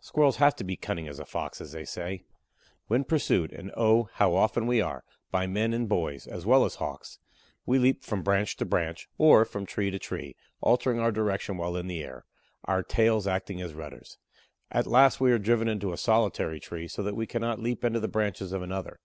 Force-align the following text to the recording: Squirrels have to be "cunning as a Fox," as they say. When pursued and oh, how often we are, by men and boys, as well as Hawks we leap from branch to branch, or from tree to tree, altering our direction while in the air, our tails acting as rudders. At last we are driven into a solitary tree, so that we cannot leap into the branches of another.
Squirrels 0.00 0.36
have 0.36 0.56
to 0.56 0.64
be 0.64 0.78
"cunning 0.78 1.06
as 1.08 1.18
a 1.18 1.26
Fox," 1.26 1.60
as 1.60 1.72
they 1.72 1.84
say. 1.84 2.24
When 2.86 3.04
pursued 3.04 3.52
and 3.52 3.70
oh, 3.76 4.08
how 4.14 4.34
often 4.34 4.66
we 4.66 4.80
are, 4.80 5.04
by 5.30 5.46
men 5.46 5.74
and 5.74 5.86
boys, 5.86 6.26
as 6.26 6.46
well 6.46 6.64
as 6.64 6.76
Hawks 6.76 7.18
we 7.66 7.78
leap 7.78 8.02
from 8.02 8.22
branch 8.22 8.56
to 8.56 8.64
branch, 8.64 9.10
or 9.18 9.44
from 9.44 9.66
tree 9.66 9.90
to 9.90 9.98
tree, 9.98 10.36
altering 10.62 10.98
our 11.00 11.12
direction 11.12 11.58
while 11.58 11.76
in 11.76 11.86
the 11.86 12.02
air, 12.02 12.24
our 12.64 12.82
tails 12.82 13.26
acting 13.26 13.60
as 13.60 13.74
rudders. 13.74 14.16
At 14.70 14.86
last 14.86 15.20
we 15.20 15.32
are 15.32 15.38
driven 15.38 15.68
into 15.68 15.92
a 15.92 15.98
solitary 15.98 16.60
tree, 16.60 16.88
so 16.88 17.02
that 17.02 17.14
we 17.14 17.26
cannot 17.26 17.60
leap 17.60 17.84
into 17.84 18.00
the 18.00 18.08
branches 18.08 18.54
of 18.54 18.62
another. 18.62 19.00